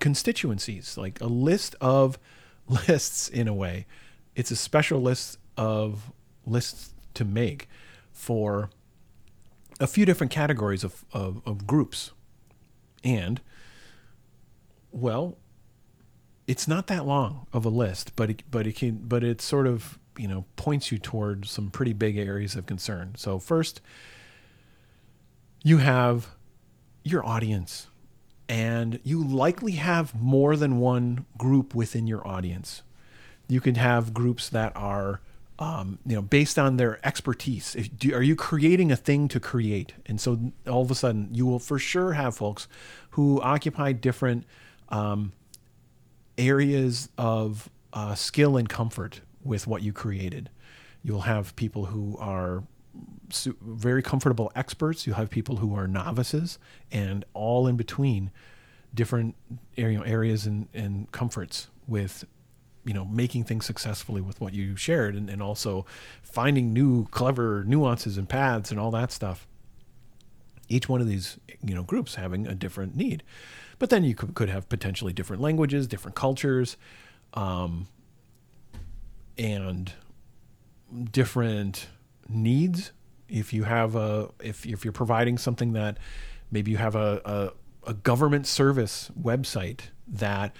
constituencies, 0.00 0.96
like 0.96 1.20
a 1.20 1.26
list 1.26 1.76
of 1.80 2.18
lists 2.68 3.28
in 3.28 3.46
a 3.46 3.54
way. 3.54 3.86
It's 4.34 4.50
a 4.50 4.56
special 4.56 5.00
list 5.00 5.38
of 5.56 6.12
lists 6.46 6.94
to 7.14 7.24
make 7.24 7.68
for 8.12 8.70
a 9.78 9.86
few 9.86 10.04
different 10.04 10.30
categories 10.30 10.84
of, 10.84 11.04
of, 11.12 11.40
of 11.46 11.66
groups. 11.66 12.12
And, 13.02 13.40
well, 14.92 15.38
it's 16.46 16.68
not 16.68 16.86
that 16.88 17.06
long 17.06 17.46
of 17.52 17.64
a 17.64 17.68
list, 17.68 18.14
but 18.16 18.30
it, 18.30 18.42
but 18.50 18.66
it 18.66 18.76
can, 18.76 18.96
but 18.96 19.24
it 19.24 19.40
sort 19.40 19.66
of, 19.66 19.98
you 20.18 20.28
know, 20.28 20.44
points 20.56 20.92
you 20.92 20.98
toward 20.98 21.46
some 21.46 21.70
pretty 21.70 21.92
big 21.92 22.18
areas 22.18 22.56
of 22.56 22.66
concern. 22.66 23.14
So 23.16 23.38
first, 23.38 23.80
you 25.62 25.78
have 25.78 26.28
your 27.04 27.24
audience 27.24 27.86
and 28.50 28.98
you 29.04 29.22
likely 29.22 29.72
have 29.72 30.12
more 30.12 30.56
than 30.56 30.80
one 30.80 31.24
group 31.38 31.72
within 31.72 32.08
your 32.08 32.26
audience. 32.26 32.82
You 33.46 33.60
can 33.60 33.76
have 33.76 34.12
groups 34.12 34.48
that 34.48 34.72
are, 34.74 35.20
um, 35.60 36.00
you 36.04 36.16
know, 36.16 36.22
based 36.22 36.58
on 36.58 36.76
their 36.76 36.98
expertise. 37.06 37.76
If, 37.76 37.96
do, 37.96 38.12
are 38.12 38.22
you 38.22 38.34
creating 38.34 38.90
a 38.90 38.96
thing 38.96 39.28
to 39.28 39.38
create? 39.38 39.92
And 40.04 40.20
so 40.20 40.52
all 40.68 40.82
of 40.82 40.90
a 40.90 40.96
sudden, 40.96 41.28
you 41.32 41.46
will 41.46 41.60
for 41.60 41.78
sure 41.78 42.14
have 42.14 42.36
folks 42.36 42.66
who 43.10 43.40
occupy 43.40 43.92
different 43.92 44.44
um, 44.88 45.32
areas 46.36 47.08
of 47.16 47.70
uh, 47.92 48.16
skill 48.16 48.56
and 48.56 48.68
comfort 48.68 49.20
with 49.44 49.68
what 49.68 49.82
you 49.82 49.92
created. 49.92 50.50
You'll 51.04 51.20
have 51.20 51.54
people 51.54 51.86
who 51.86 52.16
are 52.18 52.64
very 53.60 54.02
comfortable 54.02 54.50
experts. 54.54 55.06
You 55.06 55.14
have 55.14 55.30
people 55.30 55.56
who 55.56 55.74
are 55.74 55.86
novices, 55.88 56.58
and 56.90 57.24
all 57.34 57.66
in 57.66 57.76
between, 57.76 58.30
different 58.92 59.34
areas 59.76 60.46
and, 60.46 60.68
and 60.74 61.10
comforts 61.12 61.68
with, 61.86 62.24
you 62.84 62.92
know, 62.92 63.04
making 63.04 63.44
things 63.44 63.64
successfully 63.64 64.20
with 64.20 64.40
what 64.40 64.52
you 64.52 64.76
shared, 64.76 65.14
and, 65.14 65.30
and 65.30 65.42
also 65.42 65.86
finding 66.22 66.72
new 66.72 67.06
clever 67.06 67.64
nuances 67.66 68.18
and 68.18 68.28
paths 68.28 68.70
and 68.70 68.80
all 68.80 68.90
that 68.90 69.12
stuff. 69.12 69.46
Each 70.68 70.88
one 70.88 71.00
of 71.00 71.08
these, 71.08 71.38
you 71.64 71.74
know, 71.74 71.82
groups 71.82 72.16
having 72.16 72.46
a 72.46 72.54
different 72.54 72.96
need, 72.96 73.22
but 73.78 73.90
then 73.90 74.04
you 74.04 74.14
could, 74.14 74.34
could 74.34 74.48
have 74.48 74.68
potentially 74.68 75.12
different 75.12 75.42
languages, 75.42 75.86
different 75.86 76.16
cultures, 76.16 76.76
um, 77.34 77.88
and 79.38 79.92
different 81.12 81.88
needs 82.28 82.92
if 83.30 83.52
you 83.52 83.64
have 83.64 83.96
a 83.96 84.30
if 84.42 84.66
if 84.66 84.84
you're 84.84 84.92
providing 84.92 85.38
something 85.38 85.72
that 85.72 85.98
maybe 86.50 86.70
you 86.70 86.76
have 86.76 86.94
a, 86.94 87.20
a, 87.24 87.90
a 87.90 87.94
government 87.94 88.46
service 88.46 89.10
website 89.20 89.82
that 90.06 90.54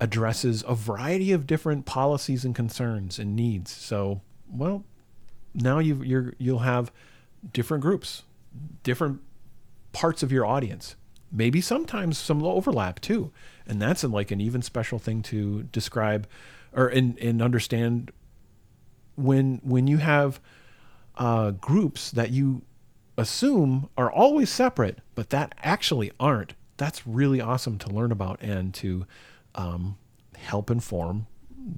addresses 0.00 0.64
a 0.66 0.74
variety 0.74 1.32
of 1.32 1.46
different 1.46 1.86
policies 1.86 2.44
and 2.44 2.54
concerns 2.54 3.18
and 3.18 3.36
needs. 3.36 3.70
So, 3.70 4.20
well, 4.50 4.84
now 5.54 5.78
you 5.78 6.02
you're 6.02 6.34
you'll 6.38 6.60
have 6.60 6.92
different 7.52 7.82
groups, 7.82 8.22
different 8.82 9.20
parts 9.92 10.22
of 10.22 10.32
your 10.32 10.46
audience. 10.46 10.96
Maybe 11.30 11.60
sometimes 11.60 12.18
some 12.18 12.42
overlap 12.42 13.00
too, 13.00 13.32
and 13.66 13.80
that's 13.80 14.04
like 14.04 14.30
an 14.30 14.40
even 14.40 14.62
special 14.62 14.98
thing 14.98 15.22
to 15.22 15.64
describe 15.64 16.26
or 16.74 16.88
and 16.88 17.18
and 17.18 17.40
understand 17.40 18.12
when 19.16 19.60
when 19.62 19.86
you 19.86 19.98
have 19.98 20.40
uh, 21.16 21.50
groups 21.52 22.10
that 22.10 22.30
you 22.30 22.62
assume 23.16 23.88
are 23.96 24.10
always 24.10 24.50
separate, 24.50 24.98
but 25.14 25.30
that 25.30 25.54
actually 25.62 26.10
aren't. 26.18 26.54
That's 26.76 27.06
really 27.06 27.40
awesome 27.40 27.78
to 27.78 27.90
learn 27.90 28.10
about 28.12 28.40
and 28.40 28.72
to 28.74 29.06
um, 29.54 29.98
help 30.36 30.70
inform 30.70 31.26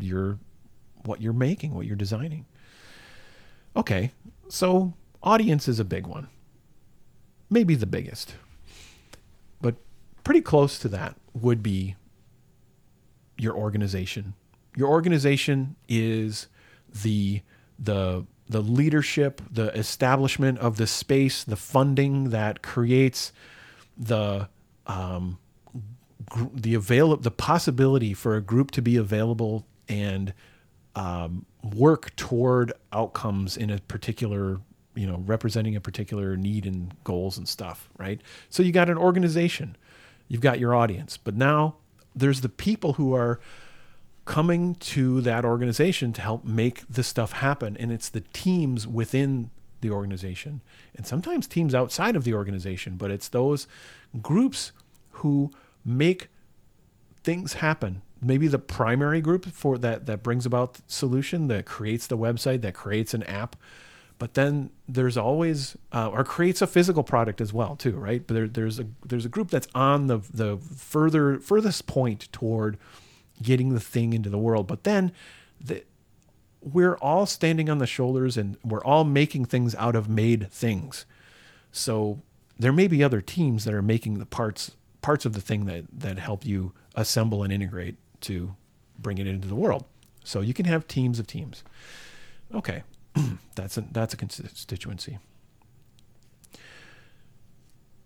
your 0.01 0.39
what 1.05 1.21
you're 1.21 1.33
making, 1.33 1.75
what 1.75 1.87
you're 1.87 1.97
designing. 1.97 2.47
Okay, 3.77 4.13
so 4.49 4.95
audience 5.23 5.69
is 5.69 5.81
a 5.81 5.85
big 5.85 6.07
one, 6.07 6.29
maybe 7.51 7.75
the 7.75 7.87
biggest, 7.87 8.37
but 9.61 9.75
pretty 10.23 10.41
close 10.41 10.79
to 10.79 10.89
that 10.89 11.17
would 11.35 11.63
be 11.63 11.97
your 13.37 13.55
organization. 13.55 14.35
Your 14.77 14.89
organization 14.89 15.77
is 15.89 16.47
the 17.03 17.43
the 17.79 18.25
the 18.49 18.61
leadership, 18.61 19.41
the 19.51 19.69
establishment 19.79 20.59
of 20.59 20.77
the 20.77 20.87
space, 20.87 21.45
the 21.45 21.57
funding 21.57 22.31
that 22.31 22.63
creates 22.63 23.33
the 23.97 24.49
um, 24.87 25.39
gr- 26.29 26.49
the 26.53 26.75
avail 26.75 27.17
the 27.17 27.31
possibility 27.31 28.13
for 28.13 28.37
a 28.37 28.41
group 28.41 28.71
to 28.73 28.83
be 28.83 28.97
available 28.97 29.67
and 29.89 30.35
um, 30.95 31.47
work 31.63 32.15
toward 32.17 32.73
outcomes 32.93 33.57
in 33.57 33.71
a 33.71 33.79
particular 33.81 34.61
you 34.95 35.07
know 35.07 35.23
representing 35.27 35.75
a 35.75 35.81
particular 35.81 36.37
need 36.37 36.67
and 36.67 36.95
goals 37.05 37.39
and 37.39 37.49
stuff 37.49 37.89
right? 37.99 38.21
So 38.51 38.63
you 38.63 38.73
got 38.73 38.91
an 38.91 38.99
organization. 38.99 39.77
You've 40.29 40.41
got 40.41 40.59
your 40.59 40.75
audience. 40.75 41.17
But 41.17 41.35
now 41.35 41.77
there's 42.15 42.41
the 42.41 42.49
people 42.49 42.95
who 42.95 43.15
are 43.15 43.41
coming 44.25 44.75
to 44.77 45.21
that 45.21 45.45
organization 45.45 46.13
to 46.15 46.23
help 46.23 46.45
make 46.45 46.83
the 46.89 47.03
stuff 47.03 47.33
happen. 47.33 47.77
And 47.77 47.93
it's 47.93 48.09
the 48.09 48.23
teams 48.33 48.87
within 48.87 49.51
the 49.81 49.91
organization 49.91 50.63
and 50.97 51.07
sometimes 51.07 51.47
teams 51.47 51.75
outside 51.75 52.17
of 52.17 52.25
the 52.25 52.35
organization, 52.35 52.97
but 52.97 53.11
it's 53.11 53.29
those 53.29 53.67
groups 54.23 54.73
who 55.13 55.51
make 55.85 56.29
things 57.23 57.55
happen. 57.55 58.03
Maybe 58.23 58.49
the 58.49 58.59
primary 58.59 59.21
group 59.21 59.45
for 59.47 59.77
that 59.79 60.07
that 60.07 60.23
brings 60.23 60.47
about 60.47 60.79
solution 60.87 61.49
that 61.49 61.67
creates 61.67 62.07
the 62.07 62.17
website, 62.17 62.63
that 62.63 62.73
creates 62.73 63.13
an 63.13 63.23
app, 63.25 63.57
but 64.19 64.35
then 64.35 64.71
there's 64.89 65.17
always 65.17 65.77
uh, 65.93 66.09
or 66.09 66.25
creates 66.25 66.63
a 66.63 66.67
physical 66.67 67.03
product 67.03 67.41
as 67.41 67.53
well 67.53 67.77
too, 67.77 67.93
right? 67.93 68.27
But 68.27 68.35
there, 68.35 68.49
there's 68.49 68.81
a 68.81 68.87
there's 69.05 69.27
a 69.27 69.29
group 69.29 69.51
that's 69.51 69.69
on 69.75 70.07
the 70.07 70.19
the 70.33 70.57
further 70.57 71.39
furthest 71.41 71.87
point 71.87 72.33
toward 72.33 72.79
getting 73.43 73.75
the 73.75 73.81
thing 73.81 74.13
into 74.13 74.31
the 74.31 74.39
world. 74.39 74.67
But 74.67 74.85
then 74.85 75.13
the, 75.61 75.85
we're 76.61 76.97
all 76.97 77.27
standing 77.27 77.69
on 77.69 77.79
the 77.79 77.87
shoulders 77.87 78.37
and 78.37 78.57
we're 78.65 78.85
all 78.85 79.05
making 79.05 79.47
things 79.47 79.75
out 79.75 79.95
of 79.95 80.09
made 80.09 80.51
things. 80.51 81.05
So 81.73 82.23
there 82.59 82.73
may 82.73 82.87
be 82.87 83.03
other 83.03 83.21
teams 83.21 83.65
that 83.65 83.75
are 83.75 83.83
making 83.83 84.19
the 84.19 84.27
parts 84.27 84.73
parts 85.03 85.27
of 85.27 85.35
the 85.35 85.41
thing 85.41 85.67
that 85.67 85.85
that 85.93 86.19
help 86.19 86.47
you 86.47 86.73
assemble 86.95 87.43
and 87.43 87.53
integrate 87.53 87.97
to 88.23 88.55
bring 88.99 89.19
it 89.19 89.27
into 89.27 89.49
the 89.49 89.55
world. 89.55 89.85
So 90.23 90.41
you 90.41 90.55
can 90.55 90.65
have 90.65 90.89
teams 90.89 91.19
of 91.19 91.27
teams. 91.27 91.63
Okay, 92.55 92.83
that's 93.55 93.77
a 93.77 93.83
that's 93.93 94.15
a 94.15 94.17
constituency. 94.17 95.19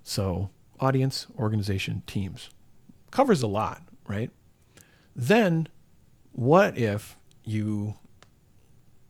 So 0.03 0.49
audience, 0.81 1.27
organization, 1.39 2.03
teams 2.07 2.51
covers 3.11 3.43
a 3.43 3.47
lot, 3.47 3.83
right? 4.07 4.31
Then, 5.19 5.67
what 6.31 6.79
if 6.79 7.17
you 7.43 7.97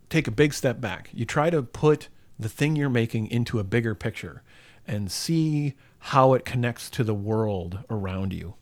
take 0.09 0.27
a 0.27 0.31
big 0.31 0.55
step 0.55 0.81
back? 0.81 1.11
You 1.13 1.27
try 1.27 1.51
to 1.51 1.63
put 1.63 2.09
the 2.39 2.49
thing 2.49 2.77
you're 2.77 2.89
making 2.89 3.27
into 3.27 3.59
a 3.59 3.65
bigger 3.65 3.95
picture 3.95 4.43
and 4.87 5.13
see 5.13 5.75
how 5.99 6.33
it 6.33 6.47
connects 6.47 6.89
to 6.91 7.05
the 7.05 7.15
world 7.15 7.81
around 7.91 8.33
you. 8.33 8.55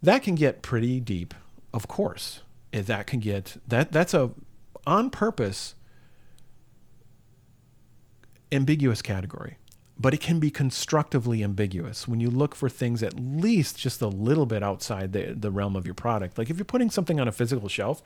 That 0.00 0.22
can 0.22 0.36
get 0.36 0.62
pretty 0.62 1.00
deep, 1.00 1.34
of 1.74 1.88
course. 1.88 2.42
Eh, 2.72 2.82
that 2.82 3.08
can 3.08 3.18
get 3.18 3.56
that 3.66 3.90
that's 3.90 4.14
a 4.14 4.30
on 4.86 5.10
purpose 5.10 5.74
ambiguous 8.52 9.02
category 9.02 9.56
but 9.98 10.12
it 10.12 10.20
can 10.20 10.38
be 10.38 10.50
constructively 10.50 11.42
ambiguous 11.42 12.06
when 12.06 12.20
you 12.20 12.30
look 12.30 12.54
for 12.54 12.68
things 12.68 13.02
at 13.02 13.18
least 13.18 13.78
just 13.78 14.02
a 14.02 14.08
little 14.08 14.46
bit 14.46 14.62
outside 14.62 15.12
the, 15.12 15.34
the 15.34 15.50
realm 15.50 15.74
of 15.74 15.86
your 15.86 15.94
product. 15.94 16.36
Like 16.36 16.50
if 16.50 16.58
you're 16.58 16.64
putting 16.64 16.90
something 16.90 17.18
on 17.18 17.28
a 17.28 17.32
physical 17.32 17.68
shelf, 17.68 18.02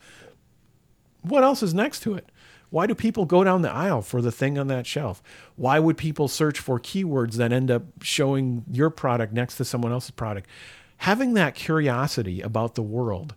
what 1.21 1.43
else 1.43 1.61
is 1.61 1.73
next 1.73 2.01
to 2.03 2.13
it? 2.13 2.31
Why 2.69 2.87
do 2.87 2.95
people 2.95 3.25
go 3.25 3.43
down 3.43 3.61
the 3.61 3.71
aisle 3.71 4.01
for 4.01 4.21
the 4.21 4.31
thing 4.31 4.57
on 4.57 4.67
that 4.67 4.87
shelf? 4.87 5.21
Why 5.57 5.77
would 5.79 5.97
people 5.97 6.29
search 6.29 6.57
for 6.57 6.79
keywords 6.79 7.33
that 7.33 7.51
end 7.51 7.69
up 7.69 7.83
showing 8.01 8.63
your 8.71 8.89
product 8.89 9.33
next 9.33 9.57
to 9.57 9.65
someone 9.65 9.91
else's 9.91 10.11
product? 10.11 10.49
Having 10.97 11.33
that 11.33 11.55
curiosity 11.55 12.41
about 12.41 12.75
the 12.75 12.81
world 12.81 13.35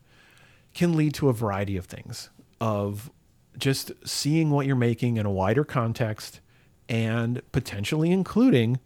can 0.72 0.96
lead 0.96 1.14
to 1.14 1.28
a 1.28 1.32
variety 1.32 1.76
of 1.76 1.86
things 1.86 2.30
of 2.60 3.10
just 3.58 3.90
seeing 4.04 4.50
what 4.50 4.66
you're 4.66 4.76
making 4.76 5.16
in 5.16 5.26
a 5.26 5.30
wider 5.30 5.64
context 5.64 6.40
and 6.88 7.42
potentially 7.52 8.10
including 8.10 8.78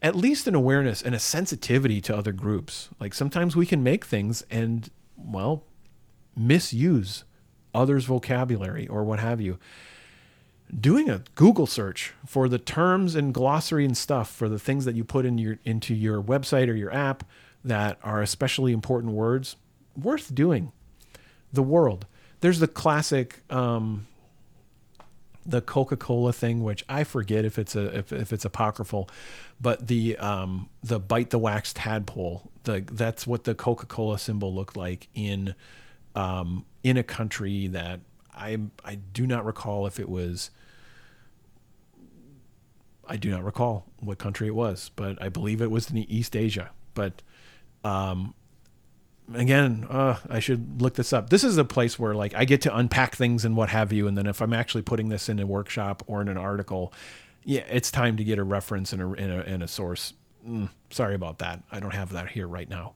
at 0.00 0.14
least 0.14 0.46
an 0.46 0.54
awareness 0.54 1.02
and 1.02 1.14
a 1.14 1.18
sensitivity 1.18 2.00
to 2.00 2.16
other 2.16 2.32
groups. 2.32 2.88
Like 3.00 3.14
sometimes 3.14 3.56
we 3.56 3.66
can 3.66 3.82
make 3.82 4.04
things 4.04 4.44
and, 4.50 4.88
well, 5.16 5.64
misuse 6.36 7.24
others' 7.74 8.04
vocabulary 8.04 8.86
or 8.86 9.04
what 9.04 9.18
have 9.18 9.40
you. 9.40 9.58
Doing 10.78 11.08
a 11.08 11.22
Google 11.34 11.66
search 11.66 12.12
for 12.26 12.48
the 12.48 12.58
terms 12.58 13.14
and 13.14 13.32
glossary 13.32 13.84
and 13.84 13.96
stuff 13.96 14.30
for 14.30 14.48
the 14.48 14.58
things 14.58 14.84
that 14.84 14.94
you 14.94 15.02
put 15.02 15.24
in 15.24 15.38
your 15.38 15.58
into 15.64 15.94
your 15.94 16.22
website 16.22 16.68
or 16.68 16.74
your 16.74 16.92
app, 16.92 17.24
that 17.64 17.98
are 18.04 18.22
especially 18.22 18.72
important 18.72 19.14
words, 19.14 19.56
worth 19.96 20.34
doing. 20.34 20.72
The 21.52 21.62
world. 21.62 22.06
There's 22.40 22.60
the 22.60 22.68
classic 22.68 23.40
um, 23.50 24.06
the 25.48 25.62
Coca-Cola 25.62 26.34
thing, 26.34 26.62
which 26.62 26.84
I 26.90 27.04
forget 27.04 27.46
if 27.46 27.58
it's 27.58 27.74
a 27.74 27.96
if, 27.96 28.12
if 28.12 28.32
it's 28.34 28.44
apocryphal, 28.44 29.08
but 29.58 29.86
the 29.88 30.16
um, 30.18 30.68
the 30.82 31.00
bite 31.00 31.30
the 31.30 31.38
wax 31.38 31.72
tadpole, 31.72 32.50
the 32.64 32.84
that's 32.92 33.26
what 33.26 33.44
the 33.44 33.54
Coca-Cola 33.54 34.18
symbol 34.18 34.54
looked 34.54 34.76
like 34.76 35.08
in 35.14 35.54
um, 36.14 36.66
in 36.84 36.98
a 36.98 37.02
country 37.02 37.66
that 37.68 38.00
I 38.34 38.58
I 38.84 38.96
do 38.96 39.26
not 39.26 39.46
recall 39.46 39.86
if 39.86 39.98
it 39.98 40.08
was 40.08 40.50
I 43.08 43.16
do 43.16 43.30
not 43.30 43.42
recall 43.42 43.86
what 44.00 44.18
country 44.18 44.48
it 44.48 44.54
was, 44.54 44.90
but 44.96 45.20
I 45.20 45.30
believe 45.30 45.62
it 45.62 45.70
was 45.70 45.90
in 45.90 45.96
East 45.96 46.36
Asia. 46.36 46.70
But 46.92 47.22
um, 47.84 48.34
again, 49.34 49.86
uh, 49.88 50.16
I 50.28 50.40
should 50.40 50.80
look 50.80 50.94
this 50.94 51.12
up. 51.12 51.30
This 51.30 51.44
is 51.44 51.56
a 51.56 51.64
place 51.64 51.98
where 51.98 52.14
like 52.14 52.34
I 52.34 52.44
get 52.44 52.62
to 52.62 52.76
unpack 52.76 53.16
things 53.16 53.44
and 53.44 53.56
what 53.56 53.68
have 53.68 53.92
you, 53.92 54.06
and 54.06 54.16
then 54.16 54.26
if 54.26 54.40
I'm 54.40 54.52
actually 54.52 54.82
putting 54.82 55.08
this 55.08 55.28
in 55.28 55.38
a 55.38 55.46
workshop 55.46 56.02
or 56.06 56.20
in 56.20 56.28
an 56.28 56.38
article, 56.38 56.92
yeah, 57.44 57.64
it's 57.70 57.90
time 57.90 58.16
to 58.16 58.24
get 58.24 58.38
a 58.38 58.44
reference 58.44 58.92
and 58.92 59.02
a, 59.02 59.06
and 59.12 59.32
a, 59.32 59.44
and 59.44 59.62
a 59.62 59.68
source. 59.68 60.12
Mm, 60.46 60.68
sorry 60.90 61.14
about 61.14 61.38
that. 61.38 61.62
I 61.70 61.80
don't 61.80 61.94
have 61.94 62.12
that 62.12 62.30
here 62.30 62.46
right 62.46 62.68
now. 62.68 62.94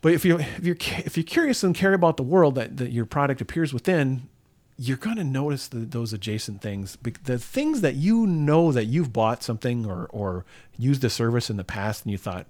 But 0.00 0.14
if 0.14 0.24
you 0.24 0.38
if 0.38 0.64
you're 0.64 0.76
if 0.98 1.16
you're 1.16 1.24
curious 1.24 1.62
and 1.62 1.74
care 1.74 1.94
about 1.94 2.16
the 2.16 2.22
world 2.22 2.56
that, 2.56 2.76
that 2.78 2.90
your 2.90 3.06
product 3.06 3.40
appears 3.40 3.72
within, 3.72 4.28
you're 4.76 4.96
going 4.96 5.16
to 5.16 5.24
notice 5.24 5.68
the, 5.68 5.78
those 5.78 6.12
adjacent 6.12 6.60
things. 6.60 6.98
The 7.22 7.38
things 7.38 7.82
that 7.82 7.94
you 7.94 8.26
know 8.26 8.72
that 8.72 8.86
you've 8.86 9.12
bought 9.12 9.44
something 9.44 9.86
or 9.86 10.06
or 10.06 10.44
used 10.76 11.04
a 11.04 11.10
service 11.10 11.50
in 11.50 11.56
the 11.56 11.64
past, 11.64 12.04
and 12.04 12.10
you 12.10 12.18
thought, 12.18 12.46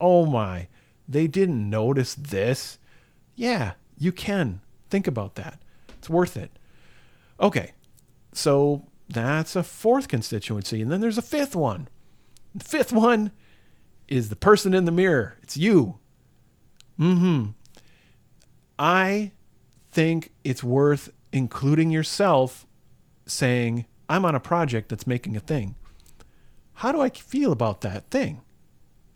"Oh 0.00 0.24
my, 0.24 0.68
they 1.08 1.26
didn't 1.26 1.68
notice 1.68 2.14
this." 2.14 2.78
Yeah, 3.34 3.72
you 3.98 4.12
can 4.12 4.60
think 4.90 5.06
about 5.06 5.34
that. 5.34 5.60
It's 5.98 6.10
worth 6.10 6.36
it. 6.36 6.58
Okay, 7.40 7.72
so 8.32 8.86
that's 9.08 9.56
a 9.56 9.62
fourth 9.62 10.08
constituency, 10.08 10.80
and 10.80 10.90
then 10.90 11.00
there's 11.00 11.18
a 11.18 11.22
fifth 11.22 11.54
one. 11.54 11.88
The 12.54 12.64
fifth 12.64 12.92
one 12.92 13.32
is 14.08 14.28
the 14.28 14.36
person 14.36 14.72
in 14.74 14.84
the 14.84 14.92
mirror. 14.92 15.36
It's 15.42 15.56
you. 15.56 15.98
Mm 16.98 17.18
hmm. 17.18 17.44
I 18.78 19.32
think 19.90 20.32
it's 20.44 20.62
worth 20.62 21.10
including 21.32 21.90
yourself 21.90 22.66
saying, 23.26 23.86
I'm 24.08 24.24
on 24.24 24.34
a 24.34 24.40
project 24.40 24.88
that's 24.88 25.06
making 25.06 25.36
a 25.36 25.40
thing. 25.40 25.74
How 26.74 26.92
do 26.92 27.00
I 27.00 27.08
feel 27.10 27.52
about 27.52 27.80
that 27.80 28.08
thing? 28.10 28.42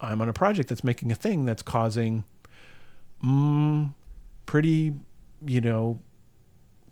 I'm 0.00 0.20
on 0.20 0.28
a 0.28 0.32
project 0.32 0.68
that's 0.68 0.84
making 0.84 1.12
a 1.12 1.14
thing 1.14 1.44
that's 1.44 1.62
causing 1.62 2.24
mm, 3.24 3.92
pretty, 4.46 4.94
you 5.44 5.60
know, 5.60 6.00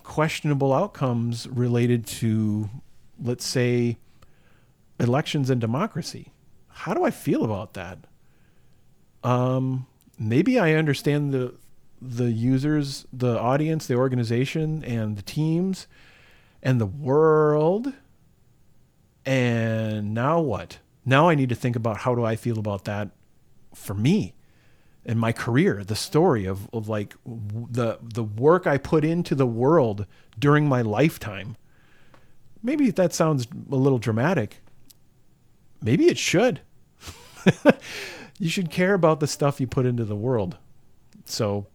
questionable 0.02 0.72
outcomes 0.72 1.46
related 1.48 2.06
to, 2.06 2.68
let's 3.22 3.44
say, 3.46 3.96
elections 5.00 5.50
and 5.50 5.60
democracy. 5.60 6.32
How 6.68 6.94
do 6.94 7.04
I 7.04 7.10
feel 7.10 7.44
about 7.44 7.74
that? 7.74 7.98
Um, 9.24 9.86
maybe 10.18 10.58
I 10.58 10.74
understand 10.74 11.32
the 11.32 11.54
the 12.00 12.30
users, 12.30 13.06
the 13.12 13.38
audience, 13.38 13.88
the 13.88 13.96
organization, 13.96 14.84
and 14.84 15.16
the 15.16 15.22
teams, 15.22 15.88
and 16.62 16.80
the 16.80 16.86
world. 16.86 17.92
And 19.26 20.14
now 20.14 20.40
what? 20.40 20.78
Now 21.08 21.30
I 21.30 21.34
need 21.34 21.48
to 21.48 21.54
think 21.54 21.74
about 21.74 21.96
how 21.96 22.14
do 22.14 22.22
I 22.22 22.36
feel 22.36 22.58
about 22.58 22.84
that 22.84 23.08
for 23.74 23.94
me 23.94 24.34
and 25.06 25.18
my 25.18 25.32
career, 25.32 25.82
the 25.82 25.96
story 25.96 26.44
of, 26.44 26.68
of 26.70 26.86
like 26.86 27.14
the 27.24 27.98
the 28.02 28.22
work 28.22 28.66
I 28.66 28.76
put 28.76 29.06
into 29.06 29.34
the 29.34 29.46
world 29.46 30.04
during 30.38 30.68
my 30.68 30.82
lifetime. 30.82 31.56
Maybe 32.62 32.90
that 32.90 33.14
sounds 33.14 33.46
a 33.72 33.74
little 33.74 33.98
dramatic. 33.98 34.60
Maybe 35.80 36.08
it 36.08 36.18
should. 36.18 36.60
you 38.38 38.50
should 38.50 38.70
care 38.70 38.92
about 38.92 39.20
the 39.20 39.26
stuff 39.26 39.62
you 39.62 39.66
put 39.66 39.86
into 39.86 40.04
the 40.04 40.14
world. 40.14 40.58
So 41.24 41.68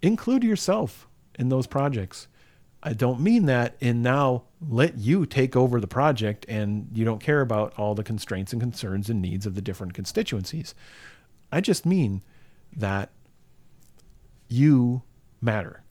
include 0.00 0.44
yourself 0.44 1.06
in 1.38 1.50
those 1.50 1.66
projects. 1.66 2.26
I 2.82 2.92
don't 2.92 3.20
mean 3.20 3.46
that 3.46 3.76
in 3.80 4.02
now 4.02 4.44
let 4.60 4.98
you 4.98 5.26
take 5.26 5.56
over 5.56 5.80
the 5.80 5.86
project 5.86 6.46
and 6.48 6.88
you 6.92 7.04
don't 7.04 7.20
care 7.20 7.40
about 7.40 7.74
all 7.76 7.94
the 7.94 8.04
constraints 8.04 8.52
and 8.52 8.62
concerns 8.62 9.10
and 9.10 9.20
needs 9.20 9.46
of 9.46 9.54
the 9.54 9.60
different 9.60 9.94
constituencies. 9.94 10.74
I 11.50 11.60
just 11.60 11.84
mean 11.84 12.22
that 12.76 13.10
you 14.48 15.02
matter 15.40 15.82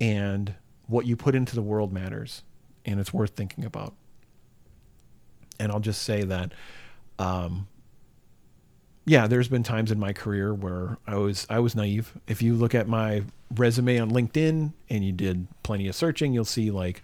and 0.00 0.54
what 0.86 1.06
you 1.06 1.16
put 1.16 1.34
into 1.34 1.54
the 1.54 1.62
world 1.62 1.92
matters 1.92 2.42
and 2.84 3.00
it's 3.00 3.12
worth 3.12 3.30
thinking 3.30 3.64
about. 3.64 3.94
And 5.58 5.70
I'll 5.70 5.80
just 5.80 6.02
say 6.02 6.24
that 6.24 6.52
um, 7.18 7.68
yeah, 9.06 9.26
there's 9.26 9.48
been 9.48 9.62
times 9.62 9.90
in 9.90 10.00
my 10.00 10.12
career 10.12 10.54
where 10.54 10.96
I 11.06 11.16
was 11.16 11.46
I 11.50 11.58
was 11.58 11.74
naive. 11.74 12.12
If 12.26 12.40
you 12.40 12.54
look 12.54 12.74
at 12.74 12.88
my 12.88 13.22
resume 13.54 13.98
on 13.98 14.10
LinkedIn 14.10 14.72
and 14.88 15.04
you 15.04 15.12
did 15.12 15.46
plenty 15.62 15.88
of 15.88 15.94
searching, 15.94 16.32
you'll 16.32 16.44
see 16.46 16.70
like, 16.70 17.02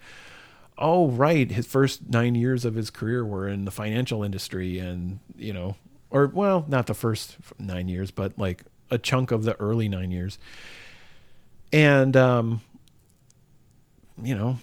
oh 0.77 1.09
right, 1.09 1.49
his 1.51 1.67
first 1.67 2.09
nine 2.09 2.33
years 2.33 2.65
of 2.65 2.73
his 2.73 2.89
career 2.89 3.23
were 3.23 3.47
in 3.47 3.65
the 3.65 3.71
financial 3.71 4.23
industry, 4.23 4.79
and 4.79 5.19
you 5.37 5.53
know, 5.53 5.75
or 6.09 6.27
well, 6.27 6.65
not 6.67 6.87
the 6.87 6.95
first 6.95 7.37
nine 7.59 7.87
years, 7.87 8.09
but 8.09 8.37
like 8.37 8.63
a 8.89 8.97
chunk 8.97 9.29
of 9.29 9.43
the 9.43 9.55
early 9.59 9.87
nine 9.87 10.09
years, 10.09 10.39
and 11.71 12.17
um, 12.17 12.61
you 14.21 14.33
know, 14.33 14.57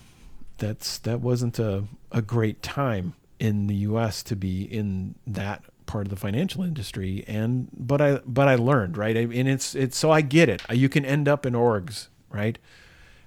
that's 0.59 0.99
that 0.99 1.21
wasn't 1.21 1.61
a 1.61 1.85
a 2.11 2.21
great 2.21 2.63
time 2.63 3.15
in 3.39 3.69
the 3.69 3.77
U.S. 3.77 4.25
to 4.25 4.35
be 4.35 4.63
in 4.63 5.15
that 5.25 5.63
part 5.89 6.07
of 6.07 6.11
the 6.11 6.17
financial 6.17 6.63
industry 6.63 7.25
and 7.27 7.69
but 7.73 8.01
I 8.01 8.21
but 8.25 8.47
I 8.47 8.55
learned 8.55 8.97
right? 8.97 9.17
And 9.17 9.49
it's 9.49 9.75
it's 9.75 9.99
so 9.99 10.13
I 10.13 10.21
get 10.21 10.49
it. 10.49 10.63
You 10.71 10.89
can 10.89 11.05
end 11.05 11.27
up 11.27 11.45
in 11.45 11.55
orgs 11.55 12.07
right? 12.31 12.59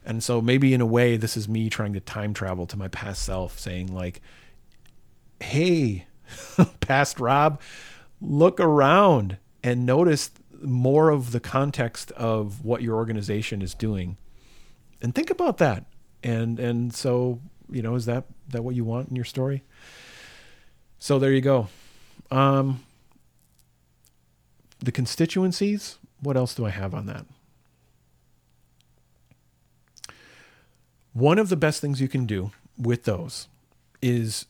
And 0.05 0.23
so 0.23 0.41
maybe 0.41 0.73
in 0.73 0.79
a 0.79 0.85
way 0.85 1.17
this 1.17 1.35
is 1.35 1.49
me 1.49 1.69
trying 1.69 1.91
to 1.93 1.99
time 1.99 2.33
travel 2.33 2.65
to 2.67 2.77
my 2.77 2.87
past 2.87 3.23
self 3.23 3.59
saying 3.59 3.93
like 3.93 4.21
hey 5.41 6.05
past 6.79 7.19
Rob 7.19 7.59
look 8.21 8.59
around 8.59 9.37
and 9.63 9.85
notice 9.85 10.31
more 10.61 11.09
of 11.09 11.31
the 11.31 11.39
context 11.39 12.11
of 12.11 12.63
what 12.63 12.83
your 12.83 12.95
organization 12.95 13.61
is 13.61 13.73
doing 13.73 14.17
and 15.01 15.13
think 15.13 15.31
about 15.31 15.57
that. 15.57 15.85
And 16.23 16.59
and 16.59 16.93
so 16.93 17.41
you 17.69 17.81
know 17.81 17.95
is 17.95 18.05
that 18.05 18.25
that 18.49 18.63
what 18.63 18.75
you 18.75 18.85
want 18.85 19.09
in 19.09 19.15
your 19.15 19.25
story? 19.25 19.63
So 20.99 21.17
there 21.17 21.31
you 21.31 21.41
go 21.41 21.67
um, 22.31 22.83
the 24.79 24.91
constituencies, 24.91 25.97
what 26.21 26.37
else 26.37 26.55
do 26.55 26.65
I 26.65 26.69
have 26.69 26.93
on 26.93 27.05
that? 27.07 27.25
One 31.13 31.37
of 31.37 31.49
the 31.49 31.57
best 31.57 31.81
things 31.81 31.99
you 31.99 32.07
can 32.07 32.25
do 32.25 32.51
with 32.77 33.03
those 33.03 33.47
is 34.01 34.45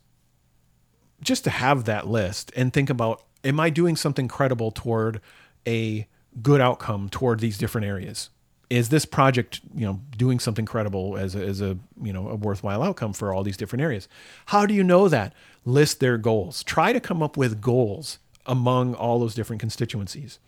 just 1.21 1.43
to 1.43 1.50
have 1.50 1.85
that 1.85 2.07
list 2.07 2.51
and 2.55 2.71
think 2.71 2.89
about 2.89 3.23
am 3.43 3.59
I 3.59 3.69
doing 3.69 3.95
something 3.95 4.27
credible 4.27 4.71
toward 4.71 5.19
a 5.67 6.07
good 6.41 6.61
outcome 6.61 7.09
toward 7.09 7.39
these 7.39 7.57
different 7.57 7.88
areas? 7.88 8.29
Is 8.72 8.90
this 8.90 9.06
project, 9.06 9.60
you 9.75 9.86
know, 9.86 10.00
doing 10.18 10.40
something 10.40 10.66
credible 10.66 11.18
as 11.18 11.36
a, 11.36 11.46
as 11.46 11.62
a, 11.62 11.78
you 12.01 12.13
know, 12.13 12.30
a 12.30 12.36
worthwhile 12.36 12.82
outcome 12.82 13.12
for 13.13 13.34
all 13.34 13.44
these 13.44 13.58
different 13.58 13.84
areas? 13.84 14.08
How 14.48 14.66
do 14.66 14.74
you 14.74 14.84
know 14.84 15.10
that? 15.10 15.34
list 15.66 16.00
their 16.00 16.18
goals. 16.18 16.63
Try 16.63 16.94
to 16.94 17.00
come 17.00 17.22
up 17.22 17.38
with 17.38 17.62
goals 17.62 18.20
among 18.46 18.96
all 18.96 19.20
those 19.20 19.36
different 19.36 19.60
constituencies. 19.60 20.40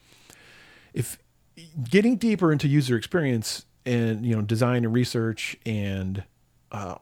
If 0.93 1.17
getting 1.89 2.17
deeper 2.17 2.51
into 2.51 2.67
user 2.67 2.97
experience 2.97 3.65
and 3.85 4.25
you 4.25 4.35
know 4.35 4.41
design 4.41 4.85
and 4.85 4.93
research 4.93 5.55
and 5.65 6.23
uh, 6.71 6.95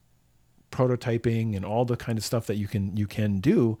prototyping 0.70 1.56
and 1.56 1.64
all 1.64 1.84
the 1.84 1.96
kind 1.96 2.18
of 2.18 2.24
stuff 2.24 2.46
that 2.46 2.56
you 2.56 2.68
can 2.68 2.96
you 2.96 3.06
can 3.06 3.38
do 3.38 3.78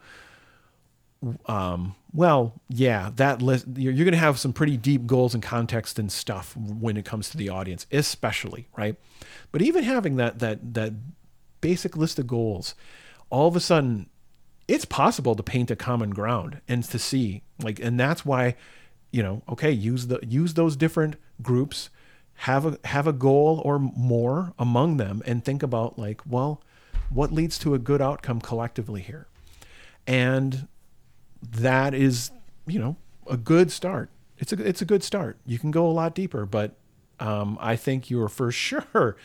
um, 1.46 1.94
well 2.12 2.60
yeah 2.68 3.10
that 3.16 3.42
list 3.42 3.66
you're, 3.76 3.92
you're 3.92 4.04
going 4.04 4.12
to 4.12 4.18
have 4.18 4.38
some 4.38 4.52
pretty 4.52 4.76
deep 4.76 5.06
goals 5.06 5.34
and 5.34 5.42
context 5.42 5.98
and 5.98 6.12
stuff 6.12 6.56
when 6.56 6.96
it 6.96 7.04
comes 7.04 7.28
to 7.30 7.36
the 7.36 7.48
audience 7.48 7.86
especially 7.92 8.68
right? 8.76 8.96
But 9.52 9.62
even 9.62 9.84
having 9.84 10.16
that 10.16 10.38
that 10.38 10.74
that 10.74 10.92
basic 11.60 11.96
list 11.96 12.18
of 12.18 12.26
goals 12.26 12.74
all 13.30 13.48
of 13.48 13.56
a 13.56 13.60
sudden 13.60 14.08
it's 14.68 14.84
possible 14.84 15.34
to 15.34 15.42
paint 15.42 15.70
a 15.70 15.76
common 15.76 16.10
ground 16.10 16.60
and 16.68 16.84
to 16.84 16.98
see 16.98 17.42
like 17.62 17.80
and 17.80 17.98
that's 17.98 18.24
why 18.24 18.54
you 19.10 19.22
know 19.22 19.42
okay 19.48 19.70
use 19.70 20.06
the 20.06 20.20
use 20.26 20.54
those 20.54 20.76
different 20.76 21.16
groups 21.42 21.90
have 22.42 22.64
a 22.64 22.78
have 22.84 23.06
a 23.08 23.12
goal 23.12 23.60
or 23.64 23.78
more 23.78 24.52
among 24.58 24.98
them 24.98 25.20
and 25.26 25.44
think 25.44 25.62
about 25.62 25.98
like 25.98 26.20
well 26.24 26.62
what 27.10 27.32
leads 27.32 27.58
to 27.58 27.74
a 27.74 27.78
good 27.78 28.00
outcome 28.02 28.40
collectively 28.40 29.02
here? 29.02 29.26
And 30.06 30.68
that 31.42 31.94
is 31.94 32.30
you 32.66 32.78
know 32.78 32.96
a 33.28 33.36
good 33.36 33.70
start. 33.70 34.10
It's 34.38 34.52
a 34.52 34.66
it's 34.66 34.82
a 34.82 34.84
good 34.84 35.02
start. 35.02 35.38
You 35.46 35.58
can 35.58 35.70
go 35.70 35.86
a 35.86 35.92
lot 35.92 36.14
deeper, 36.14 36.46
but 36.46 36.76
um, 37.20 37.58
I 37.60 37.76
think 37.76 38.10
you're 38.10 38.28
for 38.28 38.50
sure 38.52 39.16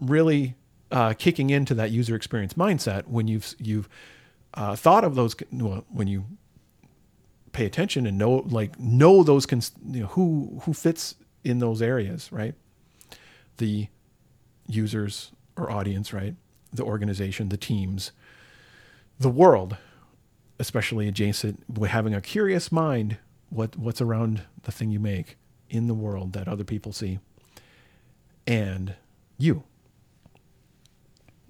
really 0.00 0.54
uh, 0.90 1.12
kicking 1.14 1.50
into 1.50 1.74
that 1.74 1.90
user 1.90 2.14
experience 2.14 2.54
mindset 2.54 3.06
when 3.06 3.28
you've 3.28 3.54
you've 3.58 3.88
uh, 4.54 4.76
thought 4.76 5.04
of 5.04 5.14
those 5.14 5.36
well, 5.52 5.84
when 5.90 6.08
you 6.08 6.24
pay 7.52 7.66
attention 7.66 8.06
and 8.06 8.18
know 8.18 8.44
like 8.48 8.78
know 8.78 9.22
those 9.22 9.46
cons- 9.46 9.72
you 9.86 10.00
know 10.00 10.06
who 10.08 10.60
who 10.64 10.72
fits 10.72 11.14
in 11.44 11.58
those 11.58 11.82
areas, 11.82 12.30
right? 12.32 12.54
The 13.58 13.88
users 14.66 15.32
or 15.56 15.70
audience, 15.70 16.12
right? 16.12 16.34
The 16.72 16.84
organization, 16.84 17.48
the 17.48 17.56
teams, 17.56 18.12
the 19.18 19.30
world, 19.30 19.76
especially 20.58 21.08
adjacent, 21.08 21.62
with 21.68 21.90
having 21.90 22.14
a 22.14 22.20
curious 22.20 22.72
mind, 22.72 23.18
what 23.50 23.76
what's 23.76 24.00
around 24.00 24.42
the 24.62 24.72
thing 24.72 24.90
you 24.90 25.00
make 25.00 25.36
in 25.70 25.86
the 25.86 25.94
world 25.94 26.32
that 26.32 26.48
other 26.48 26.64
people 26.64 26.92
see, 26.92 27.18
and 28.46 28.94
you. 29.38 29.62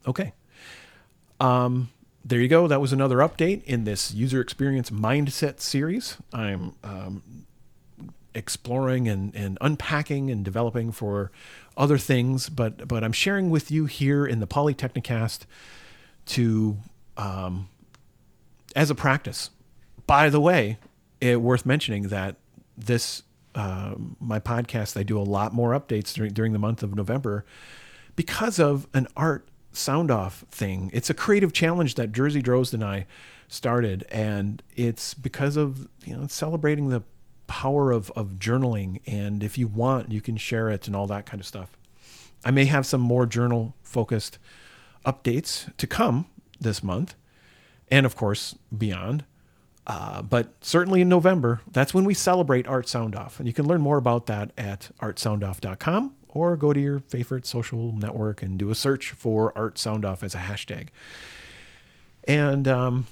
Okay. 0.06 0.32
Um, 1.40 1.90
there 2.24 2.40
you 2.40 2.48
go. 2.48 2.66
That 2.66 2.80
was 2.80 2.92
another 2.92 3.18
update 3.18 3.62
in 3.64 3.84
this 3.84 4.12
user 4.12 4.40
experience 4.40 4.90
mindset 4.90 5.60
series. 5.60 6.16
I'm 6.32 6.74
um, 6.82 7.46
exploring 8.34 9.08
and, 9.08 9.34
and 9.34 9.58
unpacking 9.60 10.30
and 10.30 10.44
developing 10.44 10.92
for 10.92 11.30
other 11.76 11.98
things, 11.98 12.48
but 12.48 12.88
but 12.88 13.04
I'm 13.04 13.12
sharing 13.12 13.50
with 13.50 13.70
you 13.70 13.86
here 13.86 14.26
in 14.26 14.40
the 14.40 14.46
Polytechnicast 14.46 15.40
to 16.26 16.78
um, 17.16 17.68
as 18.74 18.90
a 18.90 18.94
practice. 18.94 19.50
By 20.06 20.30
the 20.30 20.40
way, 20.40 20.78
it 21.20 21.40
worth 21.40 21.66
mentioning 21.66 22.04
that 22.08 22.36
this 22.76 23.22
uh, 23.54 23.94
my 24.20 24.38
podcast 24.38 24.96
I 24.96 25.02
do 25.02 25.18
a 25.18 25.22
lot 25.22 25.52
more 25.52 25.78
updates 25.78 26.14
during 26.14 26.32
during 26.32 26.52
the 26.52 26.58
month 26.58 26.82
of 26.82 26.94
November 26.94 27.44
because 28.14 28.58
of 28.58 28.86
an 28.94 29.08
art 29.16 29.48
sound 29.72 30.10
off 30.10 30.44
thing. 30.50 30.90
It's 30.92 31.10
a 31.10 31.14
creative 31.14 31.52
challenge 31.52 31.94
that 31.96 32.12
Jerzy 32.12 32.42
Drozd 32.42 32.74
and 32.74 32.84
I 32.84 33.06
started, 33.48 34.04
and 34.10 34.62
it's 34.76 35.14
because 35.14 35.56
of 35.56 35.88
you 36.04 36.16
know 36.16 36.26
celebrating 36.26 36.88
the 36.88 37.02
power 37.46 37.90
of 37.90 38.10
of 38.12 38.34
journaling. 38.38 39.00
And 39.06 39.42
if 39.42 39.58
you 39.58 39.66
want, 39.66 40.12
you 40.12 40.20
can 40.20 40.36
share 40.36 40.70
it 40.70 40.86
and 40.86 40.94
all 40.94 41.06
that 41.08 41.26
kind 41.26 41.40
of 41.40 41.46
stuff. 41.46 41.76
I 42.44 42.50
may 42.50 42.66
have 42.66 42.86
some 42.86 43.00
more 43.00 43.26
journal 43.26 43.74
focused 43.82 44.38
updates 45.04 45.74
to 45.78 45.86
come 45.86 46.26
this 46.60 46.82
month, 46.82 47.14
and 47.90 48.06
of 48.06 48.16
course 48.16 48.54
beyond. 48.76 49.24
Uh, 49.86 50.20
but 50.20 50.52
certainly 50.60 51.00
in 51.00 51.08
November, 51.08 51.62
that's 51.70 51.94
when 51.94 52.04
we 52.04 52.12
celebrate 52.12 52.66
Art 52.66 52.86
Sound 52.86 53.16
Off. 53.16 53.38
And 53.38 53.46
you 53.46 53.54
can 53.54 53.66
learn 53.66 53.80
more 53.80 53.96
about 53.96 54.26
that 54.26 54.52
at 54.58 54.90
artsoundoff.com 55.00 56.14
or 56.28 56.56
go 56.56 56.74
to 56.74 56.80
your 56.80 56.98
favorite 56.98 57.46
social 57.46 57.92
network 57.92 58.42
and 58.42 58.58
do 58.58 58.70
a 58.70 58.74
search 58.74 59.12
for 59.12 59.56
Art 59.56 59.78
Sound 59.78 60.04
Off 60.04 60.22
as 60.22 60.34
a 60.34 60.38
hashtag. 60.38 60.88
And 62.24 62.68
um, 62.68 63.06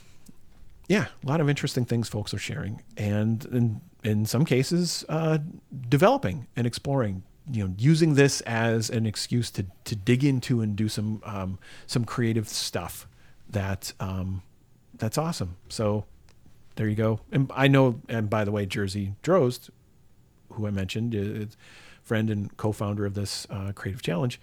yeah, 0.89 1.07
a 1.25 1.27
lot 1.27 1.41
of 1.41 1.49
interesting 1.49 1.85
things 1.85 2.09
folks 2.09 2.33
are 2.35 2.39
sharing, 2.39 2.83
and 2.97 3.45
in, 3.47 3.81
in 4.05 4.27
some 4.27 4.45
cases, 4.45 5.05
uh, 5.09 5.39
developing 5.89 6.47
and 6.55 6.67
exploring. 6.67 7.23
You 7.51 7.69
know, 7.69 7.75
using 7.79 8.15
this 8.15 8.41
as 8.43 8.91
an 8.91 9.07
excuse 9.07 9.51
to 9.53 9.67
to 9.85 9.97
dig 9.97 10.25
into 10.25 10.61
and 10.61 10.77
do 10.77 10.89
some 10.89 11.23
um, 11.25 11.59
some 11.87 12.05
creative 12.05 12.49
stuff 12.49 13.07
that 13.49 13.93
um, 14.01 14.43
that's 14.99 15.19
awesome. 15.19 15.57
So 15.69 16.05
there 16.77 16.89
you 16.89 16.95
go. 16.95 17.21
And 17.33 17.51
I 17.55 17.69
know, 17.69 18.01
and 18.09 18.29
by 18.31 18.45
the 18.45 18.53
way, 18.53 18.67
Jerzy 18.67 19.15
Drozd, 19.23 19.71
who 20.53 20.67
I 20.67 20.71
mentioned, 20.71 21.15
is 21.15 21.57
friend 22.03 22.31
and 22.31 22.57
co-founder 22.57 23.05
of 23.05 23.15
this 23.15 23.47
uh, 23.51 23.73
creative 23.75 24.03
challenge. 24.03 24.41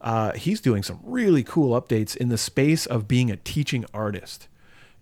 Uh, 0.00 0.32
he's 0.32 0.60
doing 0.60 0.82
some 0.82 1.00
really 1.02 1.42
cool 1.42 1.80
updates 1.80 2.16
in 2.16 2.28
the 2.28 2.38
space 2.38 2.86
of 2.86 3.08
being 3.08 3.30
a 3.30 3.36
teaching 3.36 3.84
artist 3.92 4.46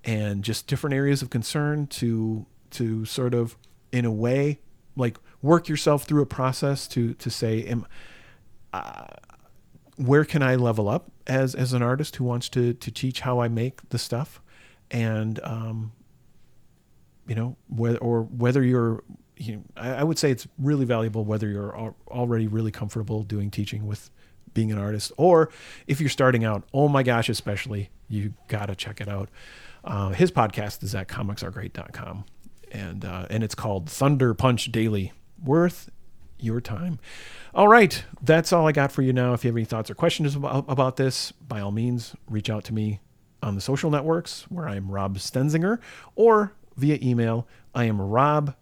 and 0.04 0.42
just 0.42 0.66
different 0.66 0.94
areas 0.94 1.20
of 1.20 1.28
concern 1.28 1.86
to 1.88 2.46
to 2.70 3.04
sort 3.04 3.34
of 3.34 3.56
in 3.92 4.04
a 4.04 4.10
way 4.10 4.58
like 4.96 5.18
work 5.42 5.68
yourself 5.68 6.04
through 6.04 6.22
a 6.22 6.26
process 6.26 6.86
to 6.88 7.12
to 7.14 7.28
say 7.28 7.62
am 7.64 7.86
uh, 8.72 9.06
where 9.96 10.24
can 10.24 10.42
I 10.42 10.54
level 10.54 10.88
up 10.88 11.10
as 11.26 11.54
as 11.54 11.72
an 11.72 11.82
artist 11.82 12.16
who 12.16 12.24
wants 12.24 12.48
to 12.50 12.72
to 12.72 12.90
teach 12.90 13.20
how 13.20 13.40
I 13.40 13.48
make 13.48 13.86
the 13.90 13.98
stuff 13.98 14.40
and 14.90 15.40
um, 15.42 15.92
you 17.26 17.34
know 17.34 17.56
whether 17.68 17.98
or 17.98 18.22
whether 18.22 18.62
you're 18.62 19.02
you 19.36 19.56
know, 19.56 19.62
I, 19.76 19.90
I 19.94 20.02
would 20.02 20.18
say 20.18 20.30
it's 20.30 20.46
really 20.58 20.84
valuable 20.84 21.24
whether 21.24 21.48
you're 21.48 21.76
al- 21.76 21.96
already 22.08 22.46
really 22.46 22.70
comfortable 22.70 23.22
doing 23.22 23.50
teaching 23.50 23.86
with 23.86 24.10
being 24.54 24.72
an 24.72 24.78
artist 24.78 25.12
or 25.16 25.50
if 25.86 26.00
you're 26.00 26.08
starting 26.08 26.44
out 26.44 26.64
oh 26.72 26.88
my 26.88 27.02
gosh 27.02 27.28
especially 27.28 27.90
you 28.08 28.34
gotta 28.48 28.74
check 28.74 29.00
it 29.00 29.08
out. 29.08 29.28
Uh, 29.84 30.10
his 30.10 30.30
podcast 30.30 30.82
is 30.82 30.94
at 30.94 31.08
comicsaregreat.com 31.08 32.24
and 32.72 33.04
uh, 33.04 33.26
and 33.30 33.44
it's 33.44 33.54
called 33.54 33.88
thunder 33.88 34.34
punch 34.34 34.70
daily 34.72 35.12
worth 35.42 35.90
your 36.38 36.60
time. 36.60 36.98
All 37.54 37.68
right 37.68 38.04
that's 38.22 38.52
all 38.52 38.66
i 38.66 38.72
got 38.72 38.92
for 38.92 39.02
you 39.02 39.12
now. 39.12 39.32
If 39.32 39.44
you 39.44 39.48
have 39.48 39.56
any 39.56 39.64
thoughts 39.64 39.90
or 39.90 39.94
questions 39.94 40.36
about, 40.36 40.64
about 40.68 40.96
this 40.96 41.32
by 41.32 41.60
all 41.60 41.72
means 41.72 42.14
reach 42.28 42.48
out 42.50 42.64
to 42.64 42.74
me 42.74 43.00
on 43.42 43.54
the 43.54 43.60
social 43.60 43.90
networks 43.90 44.42
where 44.50 44.68
i'm 44.68 44.90
rob 44.90 45.18
stenzinger 45.18 45.78
or 46.14 46.52
via 46.76 46.98
email 47.02 47.46
i 47.74 47.84
am 47.84 48.00
rob 48.00 48.54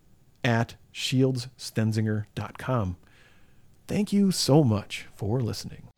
at 0.44 0.76
shieldsstenzinger.com. 0.92 2.96
Thank 3.88 4.12
you 4.12 4.30
so 4.30 4.62
much 4.62 5.06
for 5.14 5.40
listening. 5.40 5.88